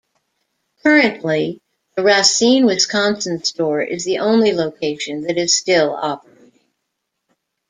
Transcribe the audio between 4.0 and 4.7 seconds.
the only